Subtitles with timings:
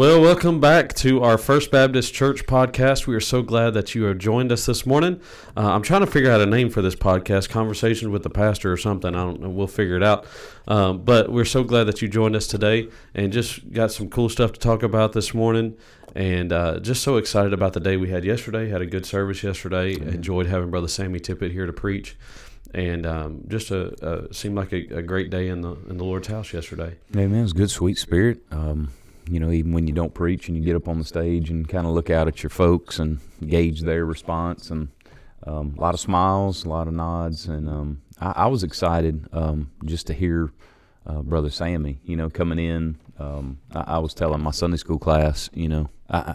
[0.00, 3.06] Well, welcome back to our First Baptist Church podcast.
[3.06, 5.20] We are so glad that you have joined us this morning.
[5.54, 8.72] Uh, I'm trying to figure out a name for this podcast, Conversations with the Pastor
[8.72, 9.14] or something.
[9.14, 9.50] I don't know.
[9.50, 10.24] We'll figure it out.
[10.66, 14.30] Um, but we're so glad that you joined us today and just got some cool
[14.30, 15.76] stuff to talk about this morning.
[16.14, 18.70] And uh, just so excited about the day we had yesterday.
[18.70, 19.96] Had a good service yesterday.
[19.96, 20.08] Mm-hmm.
[20.08, 22.16] Enjoyed having Brother Sammy Tippit here to preach
[22.72, 26.04] and um, just a, a, seemed like a, a, great day in the in the
[26.04, 26.96] Lord's house yesterday.
[27.16, 27.40] Amen.
[27.40, 28.42] It was good, sweet spirit.
[28.52, 28.90] Um,
[29.30, 31.68] you know, even when you don't preach and you get up on the stage and
[31.68, 34.88] kind of look out at your folks and gauge their response, and
[35.46, 39.26] um, a lot of smiles, a lot of nods, and um, I, I, was excited
[39.32, 40.52] um, just to hear
[41.06, 42.98] uh, Brother Sammy, you know, coming in.
[43.18, 46.34] Um, I, I, was telling my Sunday school class, you know, I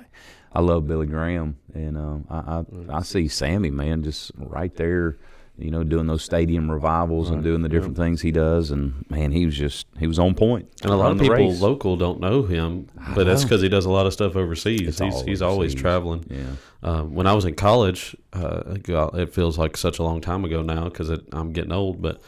[0.54, 5.18] I love Billy Graham, and um, I, I I see Sammy, man, just right there
[5.58, 7.36] you know, doing those stadium revivals right.
[7.36, 8.72] and doing the different things he does.
[8.72, 10.70] And man, he was just he was on point.
[10.82, 11.62] And a lot of people race.
[11.62, 14.82] local don't know him, but that's because he does a lot of stuff overseas.
[14.82, 15.42] It's he's he's overseas.
[15.42, 16.26] always traveling.
[16.30, 16.44] Yeah.
[16.84, 18.76] Uh, when I was in college, uh,
[19.14, 22.22] it feels like such a long time ago now because I'm getting old, but.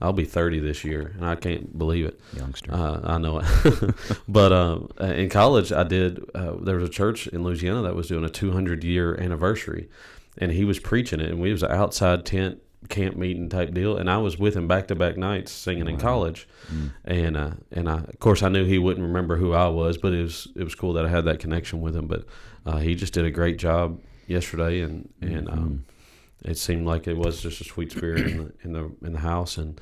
[0.00, 2.20] I'll be 30 this year, and I can't believe it.
[2.36, 2.74] Youngster.
[2.74, 3.94] Uh, I know it.
[4.28, 6.22] but uh, in college, I did.
[6.34, 9.88] Uh, there was a church in Louisiana that was doing a 200 year anniversary,
[10.36, 13.96] and he was preaching it, and we was an outside tent camp meeting type deal,
[13.96, 16.92] and I was with him back to back nights singing in college, mm.
[17.04, 20.12] and uh, and I of course I knew he wouldn't remember who I was, but
[20.12, 22.06] it was it was cool that I had that connection with him.
[22.06, 22.24] But
[22.66, 26.50] uh, he just did a great job yesterday, and and um, mm-hmm.
[26.50, 29.20] it seemed like it was just a sweet spirit in the in the in the
[29.20, 29.80] house, and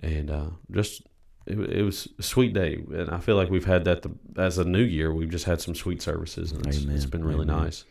[0.00, 1.02] and uh, just.
[1.44, 4.58] It, it, was a sweet day, and I feel like we've had that the, as
[4.58, 5.12] a new year.
[5.12, 7.64] We've just had some sweet services, and it's, it's been really Amen.
[7.64, 7.84] nice.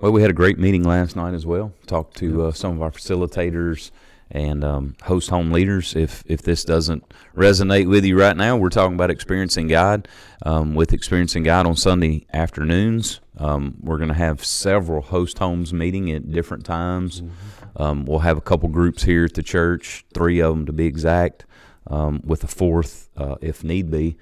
[0.00, 1.72] Well, we had a great meeting last night as well.
[1.88, 3.90] Talked to uh, some of our facilitators
[4.30, 5.96] and um, host home leaders.
[5.96, 7.02] If if this doesn't
[7.34, 10.06] resonate with you right now, we're talking about experiencing God.
[10.42, 15.72] Um, with experiencing God on Sunday afternoons, um, we're going to have several host homes
[15.72, 17.22] meeting at different times.
[17.22, 17.82] Mm-hmm.
[17.82, 20.86] Um, we'll have a couple groups here at the church, three of them to be
[20.86, 21.44] exact,
[21.88, 24.16] um, with a fourth uh, if need be.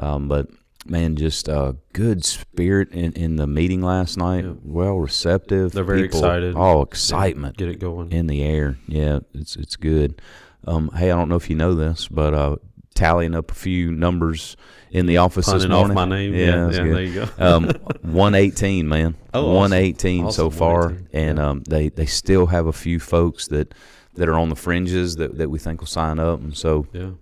[0.00, 0.48] Um, but
[0.86, 4.44] man, just a good spirit in, in the meeting last night.
[4.44, 4.54] Yeah.
[4.62, 5.72] Well receptive.
[5.72, 6.54] They're very People, excited.
[6.56, 7.56] Oh, excitement.
[7.56, 8.12] Get it going.
[8.12, 8.78] In the air.
[8.86, 10.20] Yeah, it's it's good.
[10.66, 12.56] Um, hey, I don't know if you know this, but uh,
[12.94, 14.56] tallying up a few numbers
[14.90, 15.90] in the office Punning this morning.
[15.96, 16.34] off my name.
[16.34, 17.28] Yeah, yeah, yeah there you go.
[17.56, 17.64] um,
[18.02, 19.16] 118, man.
[19.34, 20.32] Oh, 118 awesome.
[20.32, 20.80] so far.
[20.88, 21.28] 118.
[21.28, 23.72] And um, they, they still have a few folks that,
[24.12, 26.40] that are on the fringes that, that we think will sign up.
[26.40, 27.12] And so, yeah.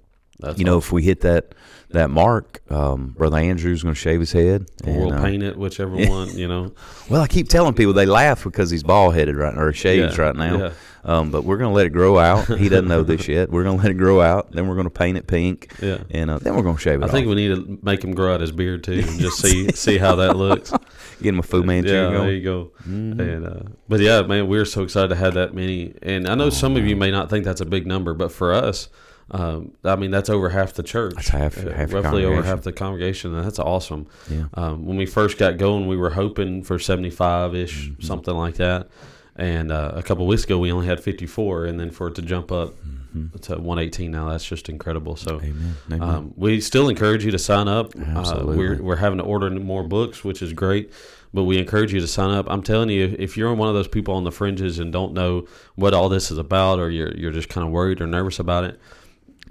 [0.41, 1.55] That's you know, if we hit that
[1.91, 4.67] that mark, um, Brother Andrew's going to shave his head.
[4.85, 6.73] Or and, we'll uh, paint it, whichever one, you know.
[7.11, 10.17] Well, I keep telling people they laugh because he's bald headed right now, or shaves
[10.17, 10.59] yeah, right now.
[10.59, 10.73] Yeah.
[11.03, 12.47] Um, but we're going to let it grow out.
[12.47, 13.51] He doesn't know this yet.
[13.51, 14.53] We're going to let it grow out.
[14.53, 15.73] Then we're going to paint it pink.
[15.83, 15.99] Yeah.
[16.11, 17.05] And uh, then we're going to shave it.
[17.05, 17.31] I think off.
[17.31, 20.15] we need to make him grow out his beard too, and just see see how
[20.17, 20.71] that looks.
[21.23, 21.91] Get him a Fu Manchu.
[21.91, 22.19] Yeah, going.
[22.21, 22.73] there you go.
[22.87, 23.21] Mm-hmm.
[23.21, 25.95] And uh, but yeah, man, we're so excited to have that many.
[26.03, 26.85] And I know oh, some man.
[26.85, 28.89] of you may not think that's a big number, but for us
[29.31, 31.15] um, I mean, that's over half the church.
[31.15, 34.09] That's half, uh, half roughly over half the congregation, and that's awesome.
[34.29, 34.47] Yeah.
[34.55, 38.03] Um, when we first got going, we were hoping for seventy-five ish, mm-hmm.
[38.03, 38.89] something like that.
[39.37, 42.23] And uh, a couple weeks ago, we only had fifty-four, and then for it to
[42.23, 43.39] jump up mm-hmm.
[43.39, 45.15] to one eighteen now, that's just incredible.
[45.15, 45.77] So, Amen.
[45.93, 46.03] Amen.
[46.03, 47.95] Um, we still encourage you to sign up.
[47.97, 48.55] Absolutely.
[48.55, 50.93] Uh, we're we're having to order more books, which is great
[51.33, 52.47] but we encourage you to sign up.
[52.49, 55.47] I'm telling you, if you're one of those people on the fringes and don't know
[55.77, 58.65] what all this is about, or you're you're just kind of worried or nervous about
[58.65, 58.81] it,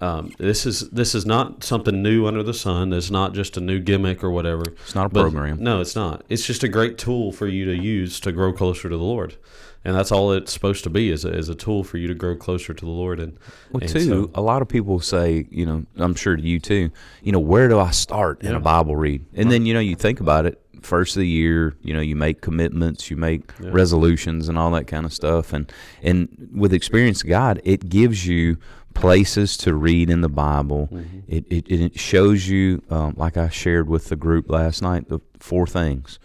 [0.02, 2.94] um, this is this is not something new under the sun.
[2.94, 4.64] It's not just a new gimmick or whatever.
[4.68, 5.62] It's not a but program.
[5.62, 6.24] No, it's not.
[6.30, 9.36] It's just a great tool for you to use to grow closer to the Lord,
[9.84, 12.14] and that's all it's supposed to be is a, is a tool for you to
[12.14, 13.20] grow closer to the Lord.
[13.20, 13.38] And
[13.72, 16.92] well, and too, so, a lot of people say, you know, I'm sure you too.
[17.22, 18.52] You know, where do I start yeah.
[18.52, 19.26] in a Bible read?
[19.34, 20.62] And then you know, you think about it.
[20.82, 23.70] First of the year, you know, you make commitments, you make yeah.
[23.74, 25.52] resolutions, and all that kind of stuff.
[25.52, 25.70] And
[26.02, 28.58] and with experience, God, it gives you
[28.94, 30.90] places to read in the Bible.
[30.92, 31.20] Mm-hmm.
[31.28, 35.20] It, it, it shows you, um, like I shared with the group last night, the
[35.40, 36.20] four things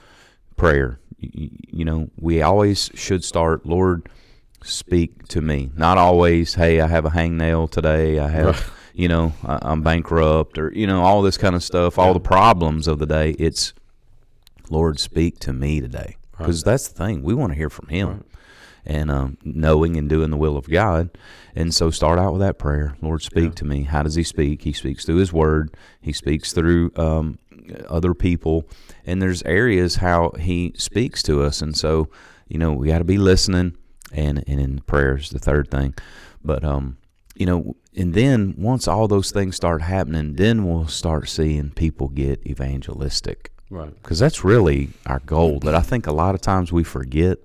[0.57, 1.01] prayer.
[1.19, 4.09] You, you, know, we always should start, Lord,
[4.63, 5.71] speak to me.
[5.77, 8.19] Not always, hey, I have a hangnail today.
[8.19, 11.99] I have, you know, I, am bankrupt or, you know, all this kind of stuff,
[11.99, 13.31] all the problems of the day.
[13.39, 13.73] It's,
[14.71, 16.17] Lord, speak to me today.
[16.33, 16.73] Because right.
[16.73, 17.23] that's the thing.
[17.23, 18.09] We want to hear from Him.
[18.09, 18.23] Right
[18.87, 21.11] and um, knowing and doing the will of God.
[21.55, 22.97] And so start out with that prayer.
[23.01, 23.51] Lord, speak yeah.
[23.51, 23.83] to me.
[23.85, 24.63] How does He speak?
[24.63, 25.75] He speaks through His Word.
[26.01, 27.39] He speaks through um,
[27.89, 28.69] other people.
[29.07, 31.63] And there's areas how He speaks to us.
[31.63, 32.09] And so,
[32.49, 33.77] you know, we got to be listening.
[34.13, 35.95] And and in prayer is the third thing.
[36.45, 36.99] But um,
[37.35, 42.09] you know, and then once all those things start happening, then we'll start seeing people
[42.09, 43.93] get evangelistic Right.
[44.03, 45.59] because that's really our goal.
[45.61, 47.39] That I think a lot of times we forget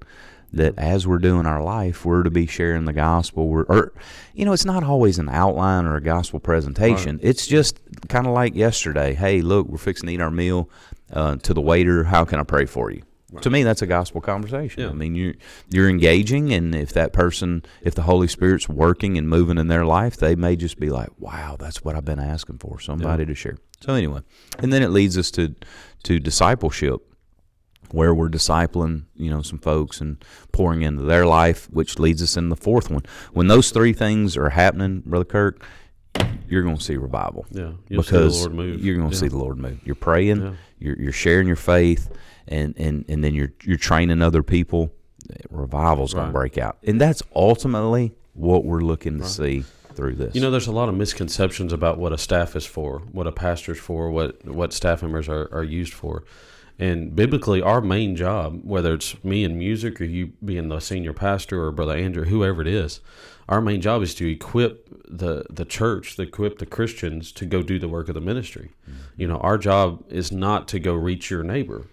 [0.54, 3.48] that as we're doing our life, we're to be sharing the gospel.
[3.48, 3.94] We're, or,
[4.34, 7.20] you know, it's not always an outline or a gospel presentation.
[7.22, 9.14] It's just kind of like yesterday.
[9.14, 10.70] Hey, look, we're fixing to eat our meal.
[11.12, 13.02] Uh, to the waiter, how can I pray for you?
[13.42, 14.82] To me, that's a gospel conversation.
[14.84, 14.90] Yeah.
[14.90, 15.36] I mean, you're
[15.70, 19.86] you're engaging, and if that person, if the Holy Spirit's working and moving in their
[19.86, 23.36] life, they may just be like, "Wow, that's what I've been asking for, somebody to
[23.36, 24.22] share." So anyway,
[24.58, 25.54] and then it leads us to
[26.04, 27.02] to discipleship,
[27.92, 32.38] where we're discipling, you know, some folks and pouring into their life, which leads us
[32.38, 33.04] in the fourth one.
[33.34, 35.66] When those three things are happening, brother Kirk,
[36.48, 37.72] you're going to see revival Yeah.
[37.88, 38.84] Because see the Lord move.
[38.86, 39.20] you're going to Yeah.
[39.20, 39.80] see the Lord move.
[39.86, 40.54] You're praying, Yeah.
[40.80, 42.10] you're you're sharing your faith,
[42.48, 44.92] and and and then you're you're training other people.
[45.52, 46.30] Revival's going Right.
[46.32, 49.64] to break out, and that's ultimately what we're looking to see
[49.94, 50.34] through this.
[50.34, 53.32] You know, there's a lot of misconceptions about what a staff is for, what a
[53.32, 56.24] pastor's for, what what staff members are, are used for.
[56.80, 61.12] And biblically, our main job, whether it's me in music or you being the senior
[61.12, 63.02] pastor or Brother Andrew, whoever it is,
[63.50, 67.62] our main job is to equip the, the church, to equip the Christians to go
[67.62, 68.72] do the work of the ministry.
[69.18, 71.86] You know, our job is not to go reach your neighbor.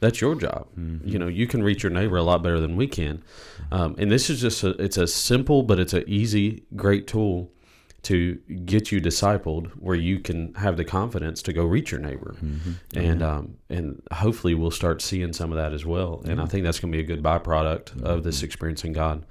[0.00, 0.68] That's your job.
[1.04, 3.24] You know, you can reach your neighbor a lot better than we can.
[3.72, 7.50] Um, and this is just a, it's a simple, but it's an easy, great tool
[8.02, 12.36] to get you discipled where you can have the confidence to go reach your neighbor.
[12.94, 16.22] And, um, and hopefully we'll start seeing some of that as well.
[16.24, 19.26] And I think that's going to be a good byproduct of this experiencing God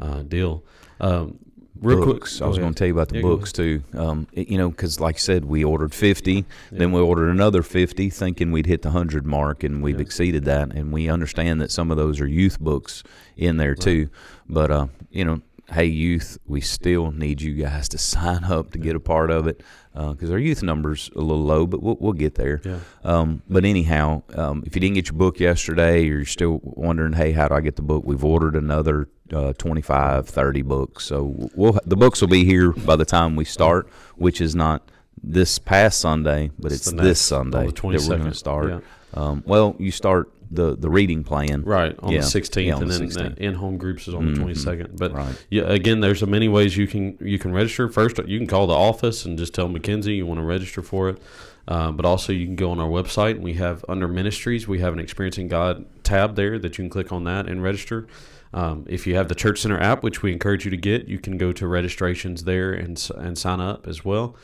[0.00, 0.62] uh, deal.
[1.00, 1.38] Um,
[1.80, 2.36] real books.
[2.36, 3.82] quick, I was going to tell you about the Yeah, books too.
[3.94, 8.10] Um, you know, because like I said, we ordered fifty, then we ordered another fifty,
[8.10, 10.72] thinking we'd hit the hundred mark, and we've exceeded that.
[10.72, 13.02] And we understand that some of those are youth books
[13.36, 14.08] in there too.
[14.48, 18.78] But uh, you know, hey, youth, we still need you guys to sign up to
[18.78, 19.62] get a part of it
[19.94, 22.60] because our youth numbers a little low, but we'll, we'll get there.
[22.64, 22.78] Yeah.
[23.04, 27.12] Um, but anyhow, um, if you didn't get your book yesterday, or you're still wondering,
[27.12, 28.02] hey, how do I get the book?
[28.04, 31.04] We've ordered another uh, 25, 30 books.
[31.04, 34.90] So we'll the books will be here by the time we start, which is not
[35.22, 38.68] this past Sunday, but it's, the this Sunday that we're going to start.
[38.68, 38.80] Yeah.
[39.14, 42.20] Um, well, you start the the reading plan, Right on Yeah.
[42.20, 43.36] the 16th, Yeah, on and the then 16th.
[43.36, 44.96] the in-home groups is on the 22nd.
[44.98, 45.34] But Right.
[45.50, 47.88] yeah, again, there's a many ways you can you can register.
[47.88, 51.08] First, you can call the office and just tell mckenzie you want to register for
[51.10, 51.18] it.
[51.66, 53.40] Uh, but also, you can go on our website.
[53.40, 57.10] We have under ministries, we have an Experiencing God tab there that you can click
[57.10, 58.06] on that and register.
[58.52, 61.18] Um, if you have the Church Center app, which we encourage you to get, you
[61.18, 64.36] can go to registrations there and and sign up as well.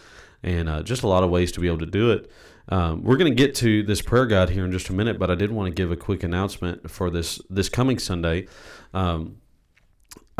[0.42, 2.30] And uh, just a lot of ways to be able to do it.
[2.70, 5.30] Um, we're going to get to this prayer guide here in just a minute, but
[5.30, 8.46] I did want to give a quick announcement for this this coming Sunday.
[8.94, 9.36] Um,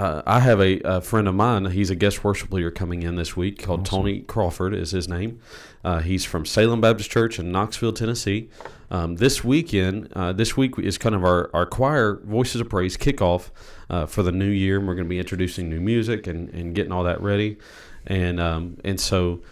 [0.00, 1.66] uh, I have a, a friend of mine.
[1.66, 5.40] He's a guest worship leader coming in this week called Tony Crawford is his name.
[5.84, 8.48] Uh, he's from Salem Baptist Church in Knoxville, Tennessee.
[8.90, 12.96] Um, this weekend, uh, this week is kind of our, our choir Voices of Praise
[12.96, 13.50] kickoff
[13.90, 14.78] uh, for the new year.
[14.78, 17.58] And we're going to be introducing new music and, and getting all that ready.
[18.06, 19.42] And um, and so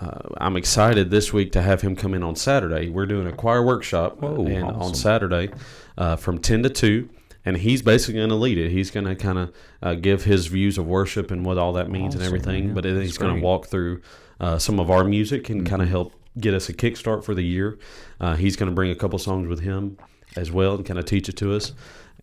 [0.00, 2.88] uh, I'm excited this week to have him come in on Saturday.
[2.88, 4.94] We're doing a choir workshop Oh, and on.
[4.94, 5.50] Saturday
[5.96, 7.08] uh, from 10 to 2
[7.44, 8.70] and he's basically going to lead it.
[8.70, 9.52] He's going to kind of
[9.82, 12.66] uh, give his views of worship and what all that means and everything.
[12.66, 12.74] man.
[12.74, 13.36] But That's he's going to.
[13.36, 13.44] Mm-hmm.
[13.44, 14.02] walk through
[14.40, 17.42] uh, some of our music and kind of help get us a kickstart for the
[17.42, 17.78] year.
[18.20, 19.96] Uh, he's going to bring a couple songs with him
[20.36, 21.72] as well and kind of teach it to us.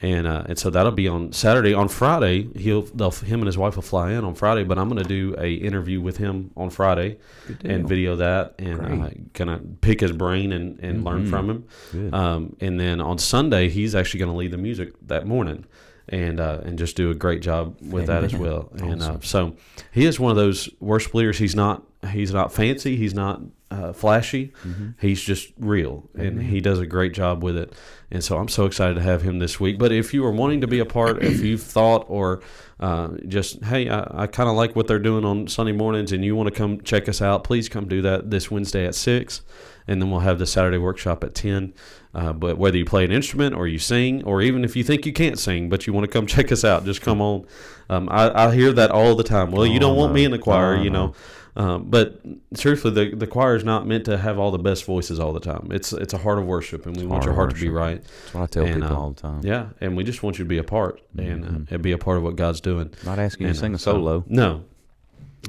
[0.02, 1.74] And uh, and so that'll be on Saturday.
[1.74, 4.66] On Friday, he'll they'll, him and his wife will fly in on Friday.
[4.66, 7.18] But I'm going to do a interview with him on Friday
[7.64, 9.28] and video that and uh, Mm-hmm.
[9.34, 12.14] kind of pick his brain and, and learn from him.
[12.14, 15.66] Um, and then on Sunday, he's actually going to lead the music that morning,
[16.10, 18.46] and uh, and just do a great job with that as Amen.
[18.46, 18.70] well.
[18.78, 19.56] And uh, so
[19.94, 21.38] he is one of those worship leaders.
[21.38, 22.98] He's not he's not fancy.
[22.98, 23.42] He's not
[23.72, 24.54] uh, flashy.
[25.00, 27.74] He's just real, and he does a great job with it.
[28.12, 29.80] And so I'm so excited to have him this week.
[29.80, 32.42] But if you are wanting to be a part, if you've thought or
[32.80, 36.24] uh, just hey, I, I kind of like what they're doing on Sunday mornings, and
[36.24, 39.42] you want to come check us out, please come do that this Wednesday at six,
[39.88, 41.74] and then we'll have the Saturday workshop at ten.
[42.14, 45.06] Uh, but whether you play an instrument or you sing, or even if you think
[45.06, 47.46] you can't sing but you want to come check us out, just come on.
[47.90, 49.52] Um, I, I hear that all the time.
[49.52, 51.14] Well, you Oh, don't want me in the choir, Oh, you know.
[51.58, 52.20] Um, but
[52.58, 55.40] truthfully, the the choir is not meant to have all the best voices all the
[55.40, 55.70] time.
[55.72, 58.02] It's it's a heart of worship, and we want your heart to be right.
[58.04, 59.40] That's what I tell And, people uh, all the time.
[59.42, 61.98] Yeah, and we just want you to be a part and, uh, and be a
[61.98, 62.94] part of what God's doing.
[63.06, 64.26] Not asking you And, to sing uh, a solo.
[64.28, 64.66] No,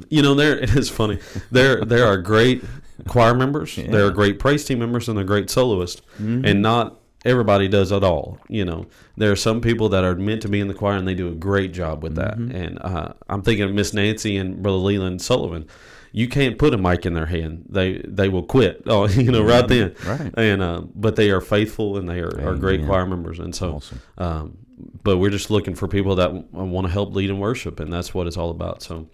[0.09, 1.19] you know there it is funny.
[1.51, 2.63] There there are great
[3.07, 3.77] choir members.
[3.77, 3.95] Yeah.
[3.97, 6.01] are great praise team members, and they're great soloists.
[6.17, 8.39] And not everybody does it all.
[8.47, 8.85] You know,
[9.17, 11.27] there are some people that are meant to be in the choir, and they do
[11.27, 12.37] a great job with that.
[12.37, 15.65] And uh, I'm thinking of Miss Nancy and Brother Leland Sullivan.
[16.13, 17.65] you can't put a mic in their hand.
[17.69, 18.83] They they will quit.
[18.87, 19.93] Oh, you know, right then.
[20.05, 20.33] Right.
[20.37, 23.39] And uh, but they are faithful and they are, are great choir members.
[23.39, 24.01] And so, Awesome.
[24.17, 24.57] um,
[25.03, 28.13] but we're just looking for people that want to help lead and worship, and that's
[28.13, 28.81] what it's all about.
[28.83, 29.07] So,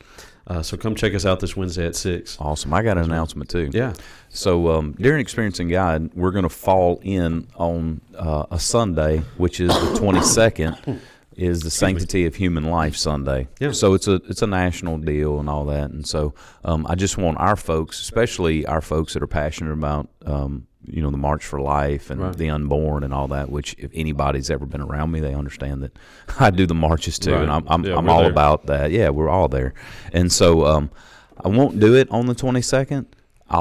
[0.46, 2.38] uh, so come check us out this Wednesday at six.
[2.40, 2.74] Awesome.
[2.74, 3.70] I got an announcement too.
[3.72, 3.94] Yeah.
[4.30, 9.60] So um, during Experiencing God, we're going to fall in on uh, a Sunday, which
[9.62, 11.00] is the 22nd,
[11.38, 13.48] is the Sanctity of Human Life Sunday.
[13.60, 13.72] Yeah.
[13.72, 16.34] So it's a it's a national deal and all that, and so
[16.66, 20.10] um, I just want our folks, especially our folks that are passionate about.
[20.26, 22.36] Um, you know the March for Life and Right.
[22.36, 23.50] the unborn and all that.
[23.50, 25.98] Which, if anybody's ever been around me, they understand that
[26.40, 27.42] I do the marches too, Right.
[27.44, 28.32] and I'm I'm, Yeah, I'm all there.
[28.32, 28.92] about that.
[28.92, 29.74] Yeah, we're all there,
[30.12, 30.90] and so um,
[31.44, 33.06] I won't do it on the 22nd.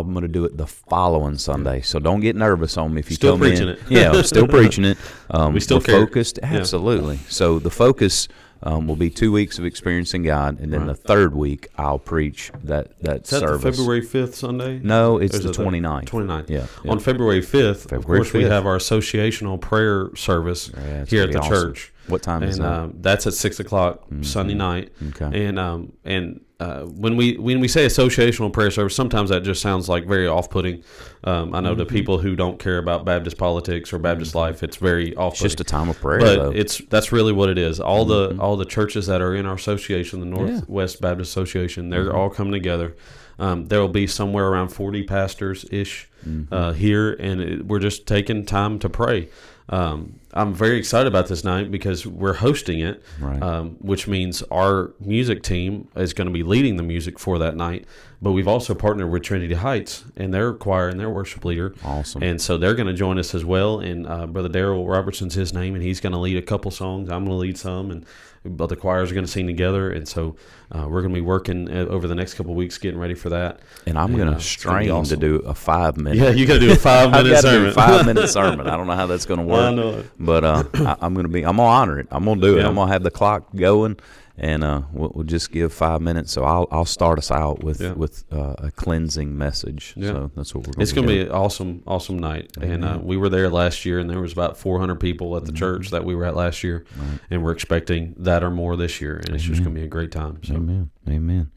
[0.01, 1.83] I'm going to do it the following Sunday.
[1.83, 3.75] So don't get nervous on me if you Still come preaching in.
[3.75, 3.81] it.
[3.89, 4.99] yeah, I'm still preaching it.
[5.31, 6.39] Um, We still focused.
[6.43, 6.55] Yeah.
[6.55, 7.19] Absolutely.
[7.29, 8.29] So the focus
[8.65, 10.87] um, will be two weeks of experiencing God, and then Right.
[10.89, 13.77] the third week I'll preach that that Is that service.
[13.77, 14.79] February fifth Sunday?
[14.83, 16.05] no, it's the it the 29th.
[16.07, 16.49] 29th.
[16.49, 16.91] Yeah, yeah.
[16.93, 21.33] On February 5th, of February course, we have our associational prayer service Yeah, here at
[21.33, 21.53] the awesome.
[21.53, 21.93] church.
[22.07, 22.73] What time is and that?
[22.73, 24.93] um, that's at six o'clock Sunday night.
[25.09, 25.47] Okay.
[25.47, 29.61] And um, and uh, when we when we say associational prayer service, sometimes that just
[29.61, 30.77] sounds like very off putting.
[31.25, 31.79] Um, I know Mm-hmm.
[31.81, 35.61] to people who don't care about Baptist politics or Baptist life, it's very off-putting just
[35.61, 36.51] a time of prayer, but though.
[36.51, 36.59] Mm-hmm.
[36.63, 37.81] it's that's really what it is.
[37.81, 42.07] All the all the churches that are in our association, the Northwest Baptist Association, they're
[42.07, 42.17] Mm-hmm.
[42.19, 42.95] all coming together.
[43.39, 46.55] Um, there will be somewhere around forty pastors ish Mm-hmm.
[46.55, 49.29] uh, here, and it, we're just taking time to pray.
[49.73, 53.43] Um, I'm very excited about this night because we're hosting it, Right.
[53.43, 57.57] um, which means our music team is going to be leading the music for that
[57.57, 57.87] night.
[58.23, 61.75] But we've also partnered with Trinity Heights and their choir and their worship leader.
[61.85, 62.23] Awesome.
[62.23, 63.81] And so they're going to join us as well.
[63.81, 67.11] And uh, Brother Daryl Robertson's his name, and he's going to lead a couple songs.
[67.11, 68.07] I'm going to lead some, and
[68.45, 69.91] but the choirs are going to sing together.
[69.91, 70.37] And so
[70.71, 73.15] uh, we're going to be working uh, over the next couple of weeks getting ready
[73.15, 73.61] for that.
[73.87, 75.21] and I'm going uh, to it's strain awesome.
[75.21, 76.19] to do a five minute.
[76.19, 77.71] Yeah, you got to do a five minute sermon.
[77.71, 78.69] a five minute sermon.
[78.69, 79.61] I don't know how that's going to work.
[79.61, 80.07] I know it.
[80.19, 81.45] But uh, I, I'm going to be.
[81.45, 82.07] I'm going to honor it.
[82.11, 82.63] I'm going to do it.
[82.63, 82.69] Yeah.
[82.69, 83.99] I'm going to have the clock going,
[84.39, 86.33] and uh, we'll, we'll just give five minutes.
[86.33, 87.93] So I'll I'll start us out with Yeah.
[87.93, 89.95] with uh, a cleansing message.
[89.97, 90.09] Yeah.
[90.13, 90.73] So that's what we're.
[90.73, 90.83] Gonna do.
[90.83, 92.51] It's going to be an awesome, awesome night.
[92.61, 95.53] And uh, we were there last year, and there was about 400 people at the
[95.53, 96.85] church that we were at last year.
[97.31, 99.17] And we're expecting that or more this year.
[99.17, 100.39] And it's just going to be a great time.
[100.43, 100.91] So, Amen.
[101.09, 101.51] Amen.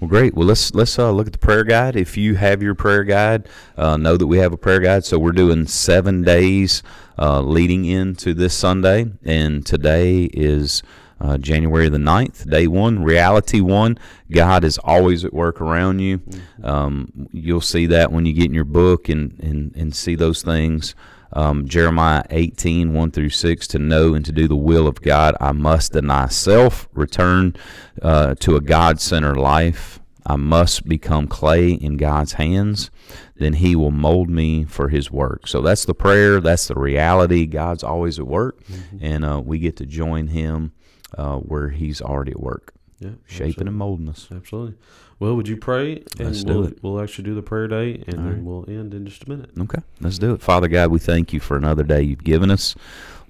[0.00, 0.34] Well, great.
[0.34, 1.96] Well, let's let's uh, look at the prayer guide.
[1.96, 5.04] If you have your prayer guide, uh, know that we have a prayer guide.
[5.04, 6.82] So we're doing seven days
[7.18, 10.82] uh, leading into this Sunday, and today is.
[11.20, 13.98] Uh, January the 9th, day one, reality one.
[14.30, 16.22] God is always at work around you.
[16.62, 20.42] Um, you'll see that when you get in your book and, and, and see those
[20.42, 20.94] things.
[21.32, 25.36] Um, Jeremiah 18, 1 through 6, to know and to do the will of God,
[25.40, 27.54] I must deny self, return
[28.00, 30.00] uh, to a God centered life.
[30.24, 32.90] I must become clay in God's hands.
[33.36, 35.46] Then He will mold me for His work.
[35.48, 36.40] So that's the prayer.
[36.40, 37.46] That's the reality.
[37.46, 38.60] God's always at work,
[39.00, 40.72] and uh, we get to join Him
[41.16, 43.10] uh, where He's already at work, yeah.
[43.26, 44.28] shaping and molding us.
[44.30, 44.74] Absolutely.
[45.20, 46.04] Well, would you pray?
[46.18, 46.78] And Let's do we'll, it.
[46.82, 49.50] We'll actually do the prayer day, and then we'll end in just a minute.
[49.58, 50.42] Okay, let's do it.
[50.42, 52.76] Father God, we thank you for another day you've given us.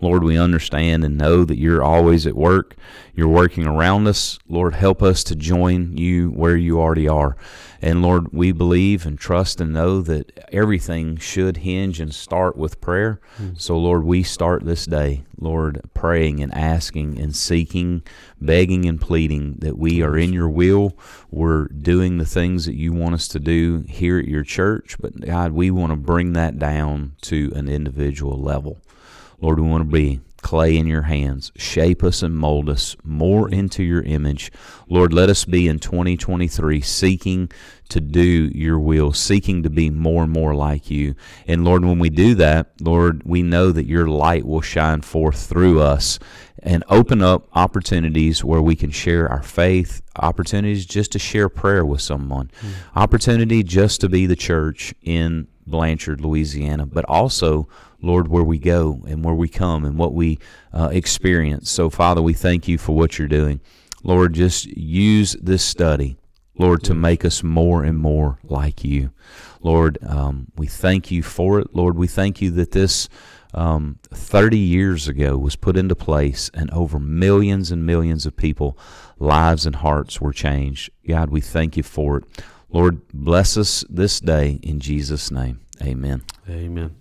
[0.00, 2.76] Lord, we understand and know that you're always at work.
[3.14, 4.38] You're working around us.
[4.49, 7.37] Lord, help us to join you where you already are.
[7.83, 12.81] And Lord, we believe and trust and know that everything should hinge and start with
[12.81, 13.21] prayer.
[13.37, 13.50] Hmm.
[13.57, 18.02] So, Lord, we start this day, Lord, praying and asking and seeking,
[18.40, 20.97] begging and pleading that we are in your will.
[21.31, 24.97] We're doing the things that you want us to do here at your church.
[25.00, 28.81] But, God, we want to bring that down to an individual level.
[29.40, 31.52] Lord, we want to be clay in your hands.
[31.57, 34.50] Shape us and mold us more into your image.
[34.88, 37.50] Lord, let us be in 2023 seeking
[37.88, 41.14] to do your will, seeking to be more and more like you.
[41.47, 45.47] And Lord, when we do that, Lord, we know that your light will shine forth
[45.47, 46.18] through us
[46.62, 51.85] and open up opportunities where we can share our faith, opportunities just to share prayer
[51.85, 52.71] with someone, hmm.
[52.97, 57.68] opportunity just to be the church in Blanchard, Louisiana, but also,
[58.02, 60.38] Lord, where we go and where we come and what we
[60.72, 61.70] uh, experience.
[61.70, 63.60] So, Father, we thank you for what you're doing.
[64.02, 66.16] Lord, just use this study,
[66.56, 69.12] Lord, to make us more and more like you.
[69.60, 71.75] Lord, um, we thank you for it.
[71.75, 73.08] Lord, we thank you that this
[73.54, 78.78] um, 30 years ago was put into place and over millions and millions of people,
[79.18, 80.90] lives and hearts were changed.
[81.06, 82.25] God, we thank you for it.
[82.70, 85.60] Lord, bless us this day in Jesus' name.
[85.82, 86.22] Amen.
[86.48, 86.96] Amen.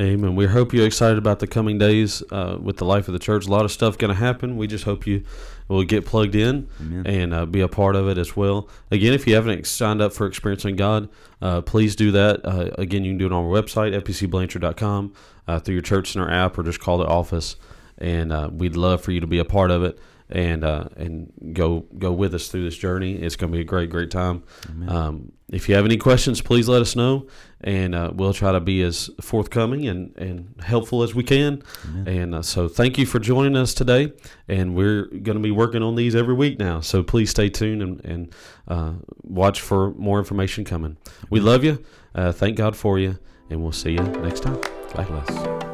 [0.00, 0.34] Amen.
[0.34, 3.46] We hope you're excited about the coming days uh, with the life of the church.
[3.46, 4.56] A lot of stuff going to happen.
[4.56, 5.24] We just hope you
[5.68, 7.06] will get plugged in Amen.
[7.06, 8.68] and uh, be a part of it as well.
[8.90, 11.08] Again, if you haven't signed up for Experiencing God,
[11.42, 12.44] uh, please do that.
[12.44, 15.12] Uh, again, you can do it on our website, fbcblanchard.com,
[15.46, 17.56] uh, through your church center app, or just call the office.
[17.98, 19.98] And uh, we'd love for you to be a part of it
[20.30, 23.14] and uh, and go go with us through this journey.
[23.14, 24.44] It's going to be a great, great time.
[24.88, 27.26] Um, if you have any questions, please let us know,
[27.60, 31.62] and uh, we'll try to be as forthcoming and, and helpful as we can.
[32.06, 34.12] And uh, so, thank you for joining us today.
[34.46, 36.80] And we're going to be working on these every week now.
[36.80, 38.34] So please stay tuned and, and
[38.68, 40.96] uh, watch for more information coming.
[41.30, 41.84] We love you.
[42.14, 43.18] Uh, thank God for you,
[43.50, 44.60] and we'll see you next time.
[44.94, 45.04] Bye.
[45.04, 45.69] bless.